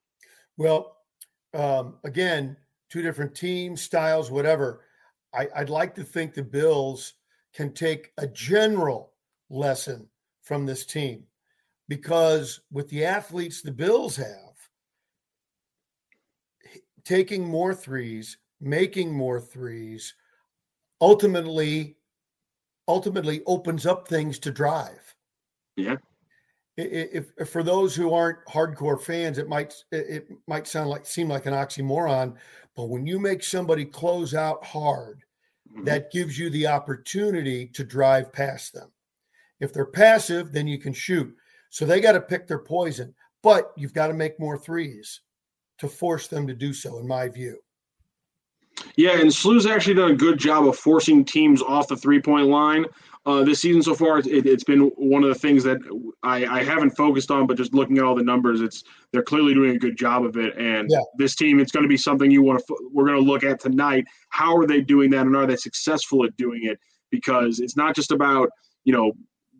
[0.57, 0.97] Well,
[1.53, 2.57] um, again,
[2.89, 4.81] two different teams, styles, whatever.
[5.33, 7.13] I, I'd like to think the Bills
[7.53, 9.13] can take a general
[9.49, 10.07] lesson
[10.41, 11.23] from this team
[11.87, 14.25] because with the athletes the Bills have,
[17.03, 20.13] taking more threes, making more threes,
[20.99, 21.97] ultimately
[22.89, 25.15] ultimately opens up things to drive.
[25.77, 25.95] Yeah.
[26.75, 31.27] If, if, for those who aren't hardcore fans, it might it might sound like seem
[31.27, 32.35] like an oxymoron,
[32.75, 35.23] but when you make somebody close out hard,
[35.71, 35.85] mm-hmm.
[35.85, 38.91] that gives you the opportunity to drive past them.
[39.59, 41.33] If they're passive, then you can shoot.
[41.71, 45.21] So they got to pick their poison, but you've got to make more threes
[45.79, 47.59] to force them to do so, in my view.
[48.95, 52.47] Yeah, and SLU's actually done a good job of forcing teams off the three point
[52.47, 52.85] line
[53.27, 55.79] uh, this season so far, it, has been one of the things that
[56.23, 59.53] I, I, haven't focused on, but just looking at all the numbers, it's they're clearly
[59.53, 60.55] doing a good job of it.
[60.57, 61.01] And yeah.
[61.17, 63.59] this team, it's going to be something you want to we're going to look at
[63.59, 64.05] tonight.
[64.29, 66.79] How are they doing that, and are they successful at doing it?
[67.11, 68.49] Because it's not just about
[68.85, 69.11] you know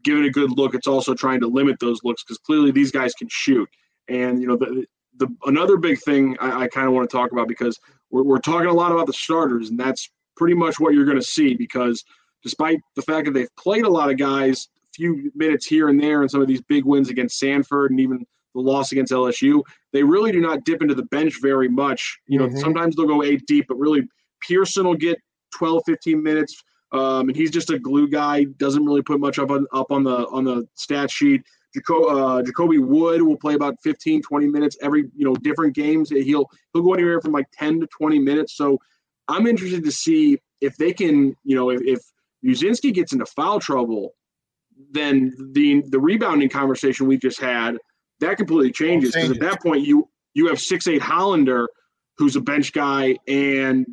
[0.01, 3.13] giving a good look; it's also trying to limit those looks because clearly these guys
[3.15, 3.67] can shoot.
[4.08, 4.86] And you know the
[5.17, 7.77] the another big thing I, I kind of want to talk about because
[8.12, 11.19] we're, we're talking a lot about the starters, and that's pretty much what you're going
[11.19, 12.06] to see because
[12.43, 16.02] despite the fact that they've played a lot of guys, a few minutes here and
[16.02, 19.62] there, and some of these big wins against Sanford and even the loss against LSU,
[19.93, 22.19] they really do not dip into the bench very much.
[22.28, 22.60] You know, mm-hmm.
[22.60, 24.08] sometimes they'll go eight deep, but really
[24.41, 25.19] Pearson will get
[25.56, 26.63] 12, 15 minutes.
[26.91, 28.45] Um, and he's just a glue guy.
[28.45, 31.43] Doesn't really put much up on up on the on the stat sheet.
[31.78, 36.10] Jaco- uh, Jacoby Wood will play about 15, 20 minutes every you know different games.
[36.10, 38.56] He'll he'll go anywhere from like 10 to 20 minutes.
[38.56, 38.80] So
[39.28, 42.02] I'm interested to see if they can you know if, if
[42.45, 44.13] Muszynski gets into foul trouble,
[44.91, 47.78] then the the rebounding conversation we just had
[48.19, 51.67] that completely changes because at that point you you have six eight Hollander
[52.17, 53.86] who's a bench guy and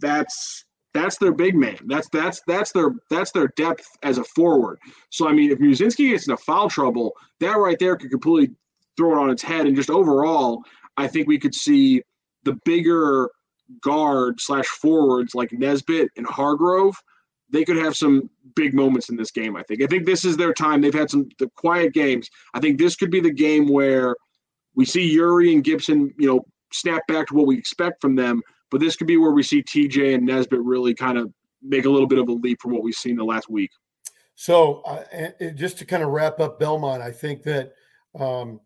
[0.00, 1.78] that's that's their big man.
[1.86, 4.78] That's that's that's their that's their depth as a forward.
[5.10, 8.54] So I mean, if Muszynski gets into foul trouble, that right there could completely
[8.96, 9.66] throw it on its head.
[9.66, 10.62] And just overall,
[10.96, 12.02] I think we could see
[12.44, 13.30] the bigger
[13.80, 16.96] guard slash forwards like Nesbitt and Hargrove,
[17.52, 19.56] they could have some big moments in this game.
[19.56, 19.82] I think.
[19.82, 20.80] I think this is their time.
[20.80, 22.28] They've had some the quiet games.
[22.54, 24.16] I think this could be the game where
[24.74, 28.42] we see Yuri and Gibson, you know, snap back to what we expect from them.
[28.70, 31.30] But this could be where we see TJ and Nesbitt really kind of
[31.62, 33.70] make a little bit of a leap from what we've seen the last week.
[34.34, 37.74] So, uh, just to kind of wrap up Belmont, I think that
[38.18, 38.60] um,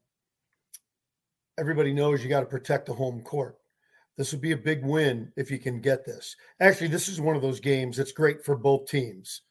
[1.59, 3.59] everybody knows you got to protect the home court.
[4.16, 6.37] This would be a big win if you can get this.
[6.61, 9.42] Actually, this is one of those games that's great for both teams.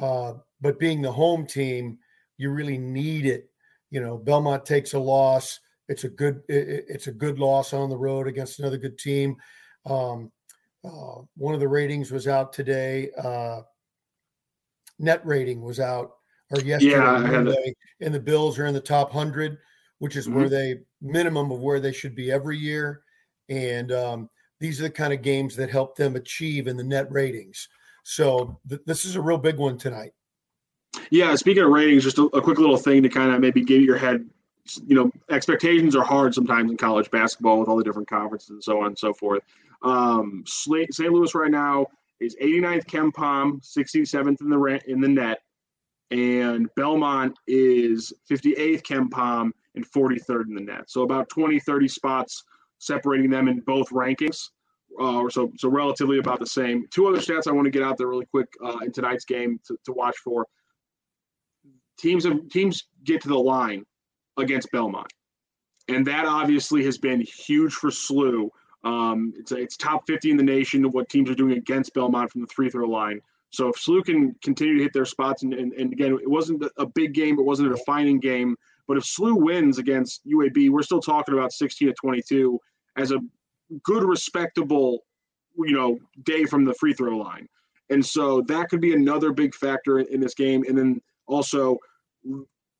[0.00, 1.98] Uh, but being the home team,
[2.36, 3.50] you really need it.
[3.90, 5.60] You know, Belmont takes a loss.
[5.88, 9.36] It's a good it's a good loss on the road against another good team.
[9.84, 10.32] Um,
[10.84, 13.10] uh, one of the ratings was out today.
[13.16, 13.60] Uh,
[14.98, 16.12] net rating was out
[16.50, 19.58] or yesterday, yeah, and the Bills are in the top hundred,
[19.98, 20.38] which is mm-hmm.
[20.38, 23.02] where they minimum of where they should be every year.
[23.48, 24.30] And um,
[24.60, 27.68] these are the kind of games that help them achieve in the net ratings.
[28.04, 30.12] So th- this is a real big one tonight.
[31.10, 33.82] Yeah, speaking of ratings, just a, a quick little thing to kind of maybe give
[33.82, 34.24] your head.
[34.86, 38.64] You know, expectations are hard sometimes in college basketball with all the different conferences and
[38.64, 39.42] so on and so forth.
[39.82, 40.98] Um, St.
[40.98, 41.86] Louis right now
[42.18, 45.38] is 89th KenPom, 67th in the in the net,
[46.10, 50.90] and Belmont is 58th KenPom and 43rd in the net.
[50.90, 52.44] So about 20, 30 spots
[52.78, 54.50] separating them in both rankings.
[54.98, 56.86] Uh, or so so relatively about the same.
[56.90, 59.60] Two other stats I want to get out there really quick uh, in tonight's game
[59.66, 60.46] to, to watch for.
[61.98, 63.84] Teams have, teams get to the line
[64.38, 65.12] against Belmont,
[65.88, 68.48] and that obviously has been huge for SLU.
[68.84, 72.30] Um, it's it's top 50 in the nation of what teams are doing against Belmont
[72.30, 73.20] from the free throw line.
[73.50, 76.64] So if SLU can continue to hit their spots, and, and, and again, it wasn't
[76.78, 78.56] a big game, it wasn't a defining game,
[78.86, 82.58] but if SLU wins against UAB, we're still talking about 16 to 22
[82.96, 83.18] as a
[83.82, 85.04] good, respectable,
[85.56, 87.48] you know, day from the free throw line.
[87.90, 90.64] And so that could be another big factor in, this game.
[90.68, 91.78] And then also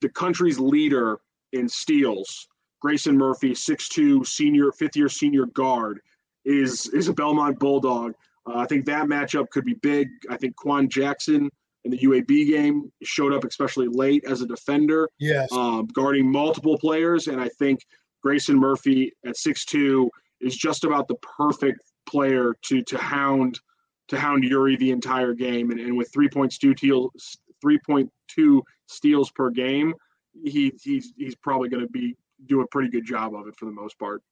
[0.00, 1.18] the country's leader
[1.52, 2.48] in steals,
[2.80, 6.00] Grayson Murphy, 6'2 senior, fifth year senior guard,
[6.44, 8.14] is is a Belmont Bulldog.
[8.46, 10.08] Uh, I think that matchup could be big.
[10.30, 11.50] I think Quan Jackson
[11.86, 16.76] in the UAB game showed up especially late as a defender, yes, um, guarding multiple
[16.78, 17.28] players.
[17.28, 17.80] And I think
[18.22, 23.60] Grayson Murphy at six two is just about the perfect player to to hound
[24.08, 25.70] to hound Yuri the entire game.
[25.70, 29.94] And, and with three points two steals, three point two steals per game,
[30.44, 33.64] he he's he's probably going to be do a pretty good job of it for
[33.64, 34.22] the most part.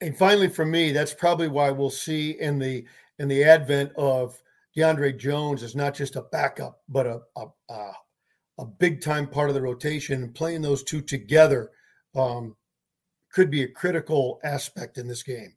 [0.00, 2.84] And finally, for me, that's probably why we'll see in the
[3.18, 4.40] in the advent of
[4.76, 7.92] DeAndre Jones is not just a backup, but a a, a,
[8.60, 10.22] a big time part of the rotation.
[10.22, 11.70] And playing those two together
[12.14, 12.56] um,
[13.32, 15.54] could be a critical aspect in this game.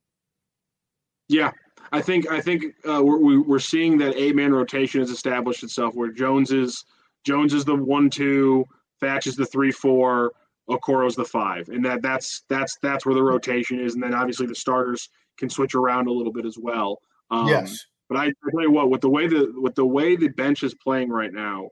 [1.30, 1.52] Yeah,
[1.92, 5.96] I think I think uh, we're we're seeing that eight man rotation has established itself
[5.96, 6.84] where Jones is
[7.24, 8.66] Jones is the one two,
[9.00, 10.34] Thatch is the three four,
[10.70, 14.48] Okoro's the five, and that that's that's that's where the rotation is, and then obviously
[14.48, 17.00] the starters can switch around a little bit as well.
[17.32, 20.16] Um, yes, but I, I tell you what, with the way the with the way
[20.16, 21.70] the bench is playing right now,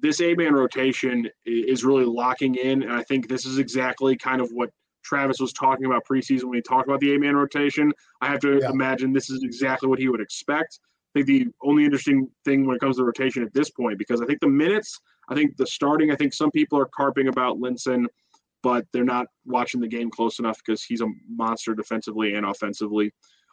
[0.00, 4.40] this A man rotation is really locking in, and I think this is exactly kind
[4.40, 4.70] of what
[5.04, 7.92] Travis was talking about preseason when he talked about the A man rotation.
[8.20, 8.70] I have to yeah.
[8.70, 10.80] imagine this is exactly what he would expect.
[11.14, 14.20] I think the only interesting thing when it comes to rotation at this point, because
[14.20, 17.58] I think the minutes, I think the starting, I think some people are carping about
[17.58, 18.06] Linssen,
[18.64, 23.12] but they're not watching the game close enough because he's a monster defensively and offensively.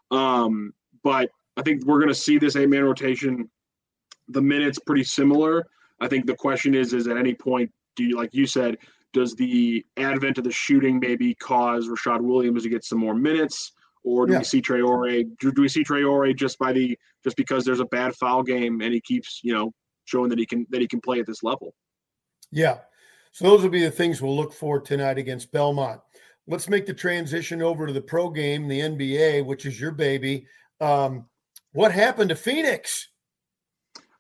[0.10, 3.50] Um, but I think we're going to see this eight man rotation,
[4.28, 5.66] the minutes pretty similar.
[6.00, 8.78] I think the question is, is at any point, do you, like you said,
[9.14, 13.72] does the advent of the shooting maybe cause Rashad Williams to get some more minutes?
[14.04, 14.40] Or do yeah.
[14.40, 15.26] we see Traore?
[15.40, 18.82] Do, do we see Traore just by the just because there's a bad foul game
[18.82, 21.42] and he keeps you know showing that he can that he can play at this
[21.42, 21.74] level?
[22.52, 22.80] Yeah,
[23.36, 26.00] so those will be the things we'll look for tonight against Belmont.
[26.48, 30.46] Let's make the transition over to the pro game, the NBA, which is your baby.
[30.80, 31.26] Um,
[31.76, 33.10] what happened to Phoenix?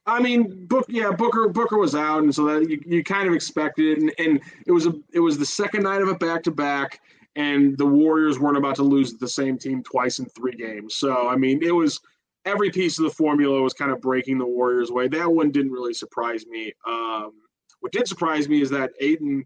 [0.05, 3.33] I mean, Book, yeah, Booker Booker was out, and so that you, you kind of
[3.33, 6.51] expected, and, and it was a it was the second night of a back to
[6.51, 7.01] back,
[7.35, 10.95] and the Warriors weren't about to lose the same team twice in three games.
[10.95, 11.99] So I mean, it was
[12.45, 15.07] every piece of the formula was kind of breaking the Warriors' way.
[15.07, 16.71] That one didn't really surprise me.
[16.85, 17.31] Um,
[17.79, 19.45] what did surprise me is that Ayton,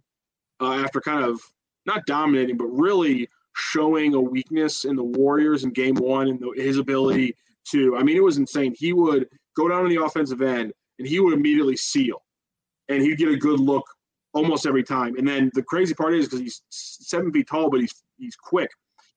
[0.60, 1.40] uh, after kind of
[1.86, 6.52] not dominating, but really showing a weakness in the Warriors in Game One and the,
[6.58, 7.36] his ability
[7.72, 8.74] to, I mean, it was insane.
[8.78, 12.22] He would go down on the offensive end, and he would immediately seal,
[12.88, 13.86] and he'd get a good look
[14.34, 15.16] almost every time.
[15.18, 18.70] And then the crazy part is because he's seven feet tall, but he's he's quick,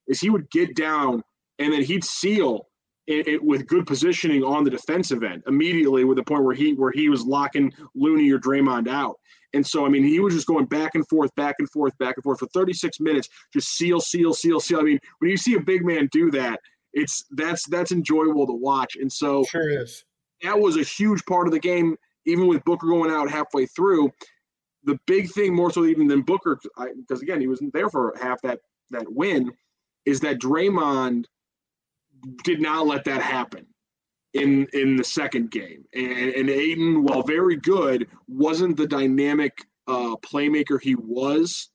[0.06, 1.22] is he would get down
[1.58, 2.68] and then he'd seal
[3.06, 6.74] it, it, with good positioning on the defensive end immediately with the point where he
[6.74, 9.16] where he was locking Looney or Draymond out.
[9.54, 12.14] And so I mean he was just going back and forth, back and forth, back
[12.16, 14.78] and forth for 36 minutes, just seal, seal, seal, seal.
[14.78, 16.60] I mean, when you see a big man do that,
[16.92, 18.96] it's that's that's enjoyable to watch.
[18.96, 20.04] And so sure is.
[20.42, 24.10] That was a huge part of the game, even with Booker going out halfway through.
[24.84, 26.58] The big thing, more so even than Booker,
[26.96, 29.52] because again he wasn't there for half that that win,
[30.04, 31.26] is that Draymond
[32.44, 33.66] did not let that happen
[34.34, 35.84] in in the second game.
[35.94, 41.70] And, and Ayton, while very good, wasn't the dynamic uh, playmaker he was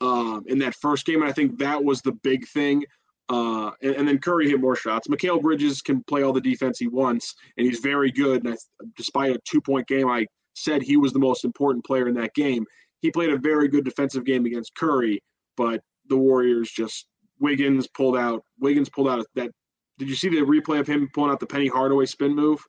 [0.00, 1.22] um, in that first game.
[1.22, 2.84] And I think that was the big thing.
[3.30, 5.06] Uh, and, and, then Curry hit more shots.
[5.06, 8.44] Mikal Bridges can play all the defense he wants, and he's very good.
[8.44, 8.56] And I,
[8.96, 12.34] despite a two point game, I said he was the most important player in that
[12.34, 12.66] game.
[13.02, 15.22] He played a very good defensive game against Curry,
[15.56, 17.06] but the Warriors just
[17.38, 18.42] Wiggins pulled out.
[18.58, 19.50] Wiggins pulled out that
[19.98, 22.60] did you see the replay of him pulling out the Penny Hardaway spin move?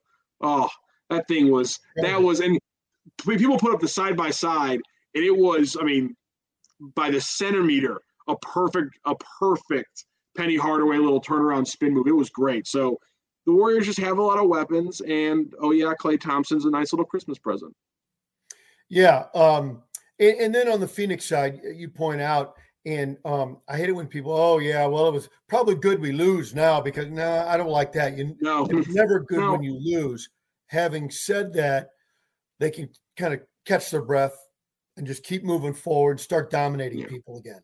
[0.41, 0.69] Oh,
[1.10, 2.60] that thing was that was and
[3.26, 4.80] people put up the side by side,
[5.15, 6.15] and it was I mean
[6.95, 10.06] by the centimeter a perfect a perfect
[10.38, 12.08] Penny Hardaway little turnaround spin move.
[12.08, 12.67] It was great.
[12.67, 13.00] So
[13.46, 16.94] the Warriors just have a lot of weapons, and oh yeah, Klay Thompson's a nice
[16.94, 17.76] little Christmas present.
[18.89, 19.82] Yeah, um,
[20.20, 23.94] and, and then on the Phoenix side, you point out and um, I hate it
[23.94, 27.48] when people, oh yeah, well it was probably good we lose now because no, nah,
[27.48, 28.17] I don't like that.
[28.17, 29.52] You no, it's never good no.
[29.52, 30.30] when you lose.
[30.67, 31.89] Having said that,
[32.60, 34.36] they can kind of catch their breath
[34.98, 37.08] and just keep moving forward, start dominating yeah.
[37.08, 37.62] people again.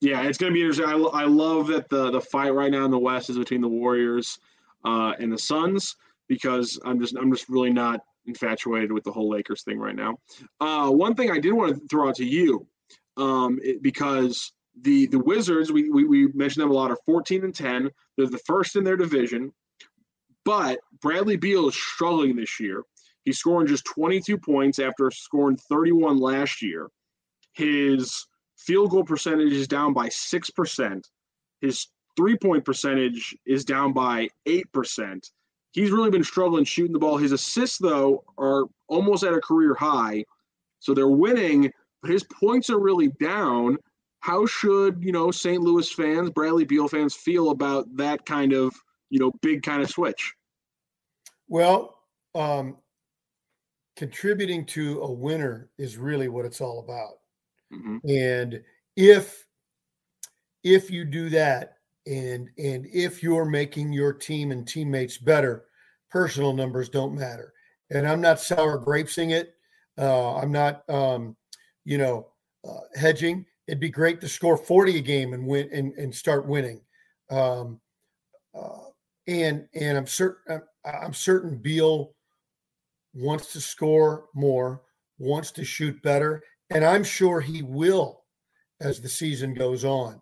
[0.00, 0.86] Yeah, it's going to be interesting.
[0.86, 3.68] I, I love that the the fight right now in the West is between the
[3.68, 4.38] Warriors
[4.84, 5.96] uh, and the Suns
[6.28, 10.18] because I'm just I'm just really not infatuated with the whole Lakers thing right now.
[10.60, 12.66] Uh, one thing I did want to throw out to you
[13.16, 17.44] um, it, because the the Wizards, we, we, we mentioned them a lot, are 14
[17.44, 17.90] and 10.
[18.16, 19.52] They're the first in their division,
[20.44, 22.82] but Bradley Beal is struggling this year.
[23.24, 26.88] He's scoring just 22 points after scoring 31 last year.
[27.54, 28.26] His
[28.66, 31.04] field goal percentage is down by 6%.
[31.60, 35.30] His three point percentage is down by 8%.
[35.72, 37.18] He's really been struggling shooting the ball.
[37.18, 40.24] His assists, though, are almost at a career high.
[40.80, 43.78] So they're winning, but his points are really down.
[44.20, 45.60] How should you know St.
[45.60, 48.74] Louis fans, Bradley Beal fans feel about that kind of
[49.10, 50.34] you know big kind of switch?
[51.48, 51.98] Well,
[52.34, 52.76] um,
[53.96, 57.18] contributing to a winner is really what it's all about.
[57.72, 57.98] Mm-hmm.
[58.08, 58.62] And
[58.96, 59.46] if
[60.62, 65.64] if you do that, and and if you're making your team and teammates better,
[66.10, 67.52] personal numbers don't matter.
[67.90, 69.54] And I'm not sour grapesing it.
[69.98, 71.36] Uh, I'm not um,
[71.86, 72.26] you know,
[72.68, 73.46] uh, hedging.
[73.66, 76.80] It'd be great to score 40 a game and win and, and start winning.
[77.30, 77.80] Um,
[78.54, 78.90] uh,
[79.26, 82.12] and and I'm certain I'm certain Beal
[83.14, 84.82] wants to score more,
[85.18, 88.24] wants to shoot better, and I'm sure he will
[88.80, 90.20] as the season goes on.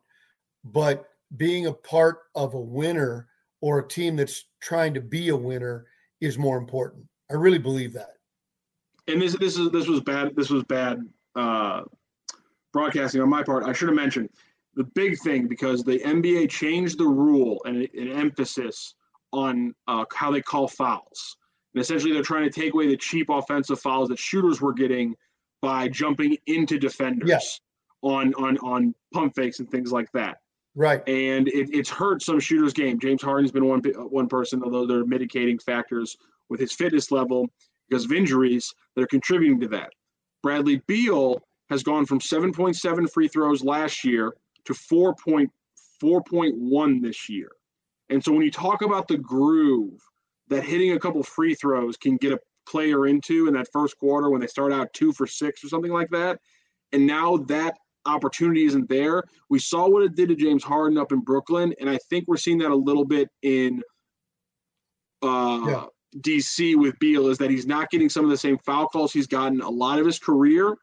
[0.64, 3.28] But being a part of a winner
[3.60, 5.86] or a team that's trying to be a winner
[6.20, 7.04] is more important.
[7.30, 8.14] I really believe that.
[9.08, 10.34] And this this is this was bad.
[10.36, 11.00] This was bad
[11.36, 11.82] uh,
[12.74, 14.28] broadcasting on my part, I should have mentioned
[14.74, 18.94] the big thing because the NBA changed the rule and an emphasis
[19.32, 21.36] on uh, how they call fouls.
[21.72, 25.14] And essentially, they're trying to take away the cheap offensive fouls that shooters were getting
[25.64, 27.58] by jumping into defenders yes.
[28.02, 30.36] on on on pump fakes and things like that.
[30.74, 31.00] Right.
[31.08, 33.00] And it, it's hurt some shooters' game.
[33.00, 36.18] James Harden's been one one person, although there are mitigating factors
[36.50, 37.48] with his fitness level
[37.88, 39.94] because of injuries that are contributing to that.
[40.42, 44.34] Bradley Beal has gone from 7.7 free throws last year
[44.66, 47.48] to 4.4.1 this year.
[48.10, 49.98] And so when you talk about the groove
[50.48, 54.30] that hitting a couple free throws can get a player into in that first quarter
[54.30, 56.38] when they start out two for six or something like that,
[56.92, 57.74] and now that
[58.06, 59.22] opportunity isn't there.
[59.48, 62.36] We saw what it did to James Harden up in Brooklyn, and I think we're
[62.36, 63.82] seeing that a little bit in
[65.22, 65.84] uh, yeah.
[66.20, 69.26] DC with Beal is that he's not getting some of the same foul calls he's
[69.26, 70.76] gotten a lot of his career.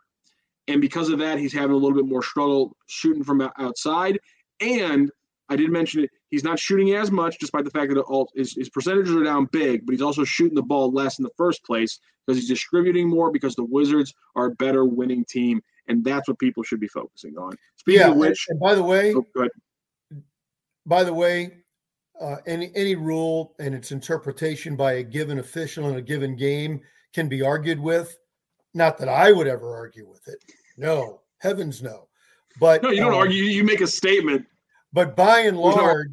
[0.68, 4.20] And because of that, he's having a little bit more struggle shooting from outside.
[4.60, 5.12] And
[5.50, 8.54] I did mention it, he's not shooting as much, despite the fact that all, his,
[8.54, 11.64] his percentages are down big, but he's also shooting the ball less in the first
[11.64, 15.62] place because he's distributing more because the Wizards are a better winning team.
[15.88, 17.54] And that's what people should be focusing on.
[17.76, 19.50] Speaking yeah, of which, and by the way, oh,
[20.86, 21.58] by the way,
[22.22, 26.80] uh, any any rule and its interpretation by a given official in a given game
[27.14, 28.18] can be argued with.
[28.74, 30.38] Not that I would ever argue with it.
[30.78, 32.08] No, heavens no.
[32.60, 33.44] But no, you don't um, argue.
[33.44, 34.46] You make a statement.
[34.94, 36.08] But by and large,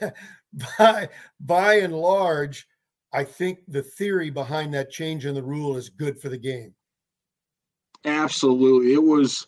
[0.78, 1.08] by
[1.40, 2.66] by and large,
[3.12, 6.74] I think the theory behind that change in the rule is good for the game.
[8.04, 8.92] Absolutely.
[8.92, 9.46] It was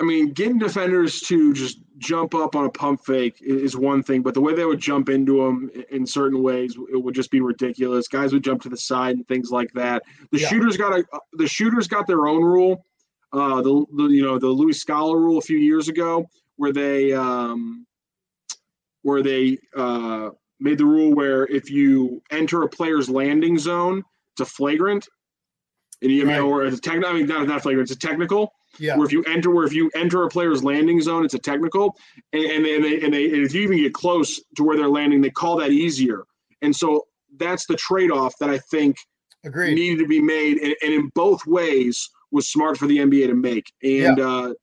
[0.00, 4.22] I mean, getting defenders to just jump up on a pump fake is one thing,
[4.22, 7.40] but the way they would jump into them in certain ways, it would just be
[7.40, 8.08] ridiculous.
[8.08, 10.02] Guys would jump to the side and things like that.
[10.32, 10.48] The yeah.
[10.48, 11.04] shooters got a
[11.34, 12.84] the shooters got their own rule.
[13.32, 17.12] Uh, the, the you know the Luis Scola rule a few years ago, where they
[17.12, 17.86] um,
[19.04, 24.02] where they uh, made the rule where if you enter a player's landing zone,
[24.32, 25.06] it's a flagrant,
[26.02, 26.36] and you right.
[26.36, 27.10] know, or it's a technical.
[27.10, 27.90] I mean, not not flagrant.
[27.90, 28.50] It's a technical.
[28.78, 28.96] Yeah.
[28.96, 31.96] Where if you enter, where if you enter a player's landing zone, it's a technical,
[32.32, 34.88] and and, and they, and, they, and if you even get close to where they're
[34.88, 36.24] landing, they call that easier.
[36.62, 38.96] And so that's the trade-off that I think
[39.44, 39.74] Agreed.
[39.74, 43.34] needed to be made, and, and in both ways was smart for the NBA to
[43.34, 43.70] make.
[43.82, 44.26] And yeah.
[44.26, 44.54] uh,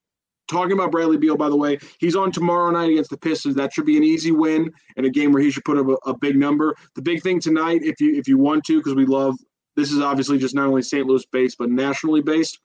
[0.52, 3.56] talking about Bradley Beal, by the way, he's on tomorrow night against the Pistons.
[3.56, 6.10] That should be an easy win and a game where he should put up a,
[6.10, 6.76] a big number.
[6.96, 9.36] The big thing tonight, if you if you want to, because we love
[9.76, 11.08] this is obviously just not only St.
[11.08, 12.60] Louis based but nationally based.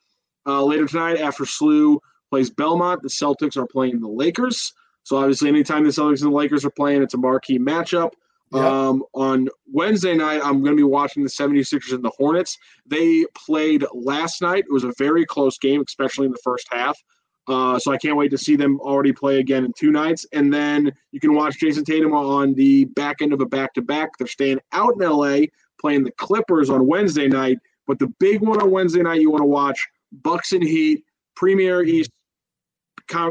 [0.47, 1.99] Uh, later tonight, after SLU
[2.31, 4.73] plays Belmont, the Celtics are playing the Lakers.
[5.03, 8.11] So obviously, anytime the Celtics and the Lakers are playing, it's a marquee matchup.
[8.53, 8.63] Yep.
[8.63, 12.57] Um, on Wednesday night, I'm going to be watching the 76ers and the Hornets.
[12.87, 14.65] They played last night.
[14.69, 16.97] It was a very close game, especially in the first half.
[17.49, 20.27] Uh, so I can't wait to see them already play again in two nights.
[20.33, 23.83] And then you can watch Jayson Tatum on the back end of a back to
[23.83, 24.11] back.
[24.19, 25.47] They're staying out in LA,
[25.81, 27.59] playing the Clippers on Wednesday night.
[27.87, 31.05] But the big one on Wednesday night you want to watch Bucks and Heat,
[31.37, 32.11] Premier East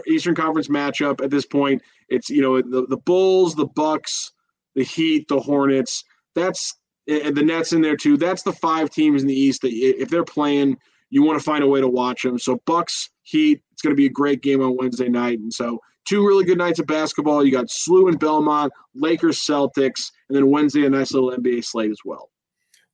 [0.08, 1.82] Eastern Conference matchup at this point.
[2.08, 4.32] It's you know the, the Bulls, the Bucks,
[4.76, 6.04] the Heat, the Hornets.
[6.34, 6.74] That's
[7.08, 8.18] and the Nets in there too.
[8.18, 10.78] That's the five teams in the East that if they're playing,
[11.10, 12.40] you want to find a way to watch them.
[12.40, 13.62] So Bucks, Heat.
[13.72, 16.58] It's going to be a great game on Wednesday night, and so two really good
[16.58, 17.44] nights of basketball.
[17.44, 21.92] You got SLU and Belmont, Lakers, Celtics, and then Wednesday a nice little NBA slate
[21.92, 22.30] as well.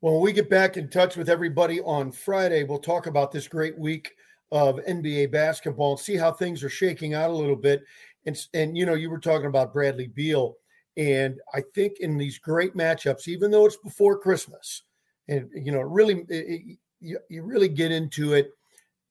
[0.02, 3.48] Well, when we get back in touch with everybody on Friday, we'll talk about this
[3.48, 4.14] great week
[4.52, 7.84] of NBA basketball and see how things are shaking out a little bit.
[8.26, 10.56] And, and you know, you were talking about Bradley Beal.
[10.98, 14.84] And I think in these great matchups, even though it's before Christmas,
[15.28, 18.52] and you know, really, it, you, you really get into it,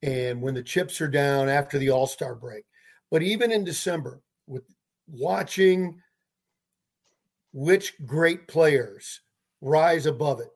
[0.02, 2.64] and when the chips are down after the All Star break,
[3.10, 4.64] but even in December, with
[5.08, 6.00] watching
[7.52, 9.20] which great players
[9.60, 10.50] rise above it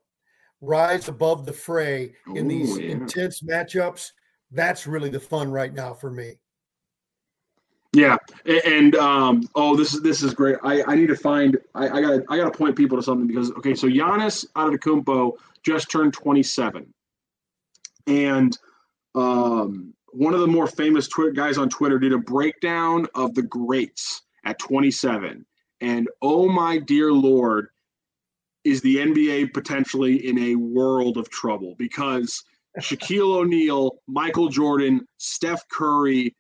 [0.65, 2.91] rise above the fray in Ooh, these yeah.
[2.91, 4.13] intense matchups.
[4.51, 6.35] That's really the fun right now for me.
[7.93, 10.57] Yeah, and um, oh, this is this is great.
[10.65, 11.57] I, I need to find.
[11.77, 15.33] I, I got I got to point people to something because okay, so Giannis Antetokounmpo
[15.63, 16.93] just turned 27,
[18.09, 18.59] and
[19.15, 24.23] um, one of the more famous guys on Twitter did a breakdown of the greats
[24.45, 25.45] at 27,
[25.81, 27.69] and oh my dear lord,
[28.65, 31.75] is the NBA potentially in a world of trouble?
[31.79, 32.43] Because
[32.81, 36.35] Shaquille O'Neal, Michael Jordan, Steph Curry,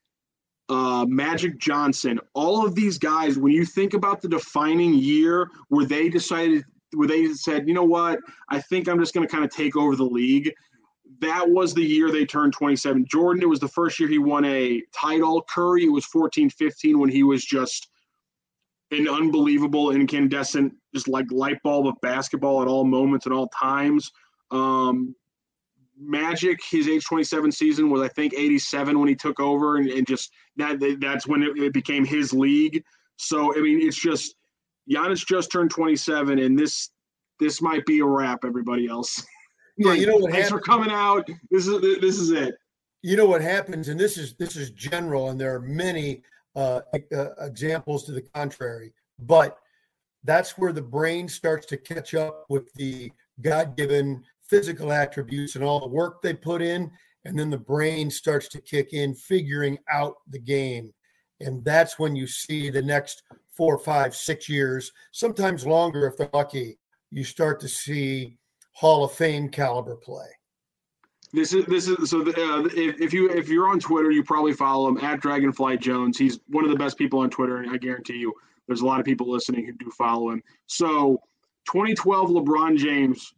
[0.68, 5.84] uh, Magic Johnson, all of these guys, when you think about the defining year where
[5.84, 6.64] they decided,
[6.94, 8.18] where they said, you know what,
[8.48, 10.52] I think I'm just going to kind of take over the league.
[11.24, 13.06] That was the year they turned 27.
[13.10, 15.44] Jordan, it was the first year he won a title.
[15.48, 17.88] Curry, it was 14 15 when he was just
[18.90, 24.10] an unbelievable incandescent, just like light bulb of basketball at all moments and all times.
[24.50, 25.14] Um,
[25.98, 30.06] Magic, his age 27 season was, I think, 87 when he took over, and, and
[30.06, 32.82] just that that's when it, it, became his league.
[33.16, 34.34] So, I mean, it's just
[34.90, 36.90] Giannis just turned 27, and this
[37.40, 38.44] this might be a wrap.
[38.44, 39.24] Everybody else,
[39.76, 40.32] yeah, you know what?
[40.32, 41.28] Thanks happens, for coming out.
[41.50, 42.54] This is this is it.
[43.02, 46.22] You know what happens, and this is this is general, and there are many
[46.56, 46.80] uh,
[47.14, 48.92] uh, examples to the contrary.
[49.18, 49.58] But
[50.24, 55.64] that's where the brain starts to catch up with the God given physical attributes and
[55.64, 56.90] all the work they put in.
[57.24, 60.92] And then the brain starts to kick in, figuring out the game.
[61.40, 63.22] And that's when you see the next
[63.56, 66.78] four, five, six years, sometimes longer if they're lucky,
[67.10, 68.36] you start to see
[68.74, 70.26] Hall of Fame caliber play.
[71.32, 72.22] This is this is so.
[72.22, 75.78] The, uh, if, if you if you're on Twitter, you probably follow him at Dragonfly
[75.78, 76.16] Jones.
[76.16, 78.32] He's one of the best people on Twitter, and I guarantee you,
[78.66, 80.42] there's a lot of people listening who do follow him.
[80.66, 81.18] So,
[81.66, 83.34] 2012 LeBron James,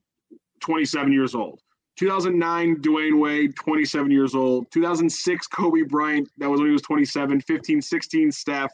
[0.60, 1.60] 27 years old.
[1.98, 4.70] 2009 Dwyane Wade, 27 years old.
[4.70, 7.40] 2006 Kobe Bryant, that was when he was 27.
[7.40, 8.72] 15, 16 Steph.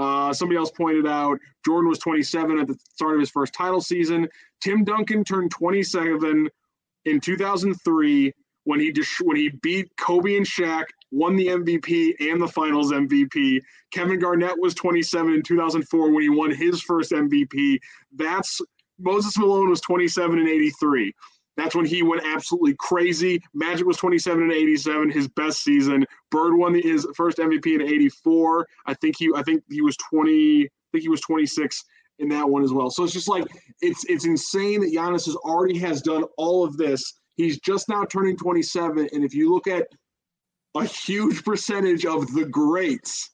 [0.00, 3.82] Uh, somebody else pointed out Jordan was 27 at the start of his first title
[3.82, 4.26] season.
[4.62, 6.48] Tim Duncan turned 27
[7.04, 8.32] in 2003
[8.64, 12.92] when he just when he beat Kobe and Shaq won the MVP and the Finals
[12.92, 13.60] MVP.
[13.92, 17.78] Kevin Garnett was 27 in 2004 when he won his first MVP.
[18.16, 18.58] That's
[18.98, 21.12] Moses Malone was 27 and 83.
[21.60, 23.42] That's when he went absolutely crazy.
[23.52, 26.06] Magic was 27 and 87, his best season.
[26.30, 28.66] Bird won the, his first MVP in 84.
[28.86, 31.84] I think he I think he was 20 I think he was 26
[32.18, 32.88] in that one as well.
[32.88, 33.44] So it's just like
[33.82, 37.12] it's it's insane that Giannis has already has done all of this.
[37.34, 39.86] He's just now turning 27 and if you look at
[40.74, 43.28] a huge percentage of the greats,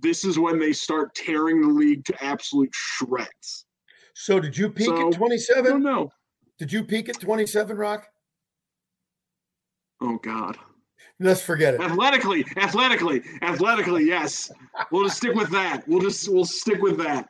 [0.00, 3.66] this is when they start tearing the league to absolute shreds.
[4.14, 5.82] So did you peak So, at 27?
[5.82, 6.10] No,
[6.58, 8.08] Did you peak at 27, Rock?
[10.00, 10.56] Oh God.
[11.20, 11.80] Let's forget it.
[11.80, 14.50] Athletically, athletically, athletically, yes.
[14.92, 15.86] We'll just stick with that.
[15.88, 17.28] We'll just we'll stick with that.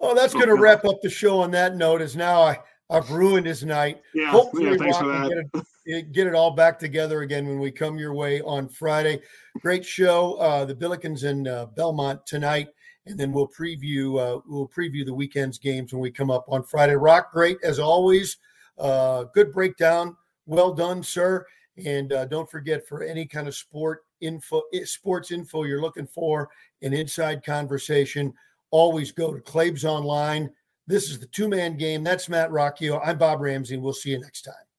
[0.00, 0.62] Oh, that's Oh, going to God.
[0.62, 2.00] wrap up the show on that note.
[2.00, 2.58] As now I,
[2.88, 4.00] I've ruined his night.
[4.14, 4.76] Yeah, Hopefully, yeah.
[4.78, 5.50] Thanks for that.
[5.52, 9.20] Get it, get it all back together again when we come your way on Friday.
[9.60, 12.68] Great show, uh, the Billikens and uh, Belmont tonight,
[13.06, 16.62] and then we'll preview uh, we'll preview the weekend's games when we come up on
[16.62, 16.94] Friday.
[16.94, 18.36] Rock, great as always.
[18.78, 20.16] Uh, good breakdown.
[20.46, 21.46] Well done, sir.
[21.84, 26.06] And uh, don't forget for any kind of sport info, eh, sports info you're looking
[26.06, 26.50] for,
[26.82, 28.34] an inside conversation.
[28.70, 30.50] Always go to Claves Online.
[30.86, 32.02] This is the two man game.
[32.04, 33.00] That's Matt Rocchio.
[33.04, 34.69] I'm Bob Ramsey, and we'll see you next time.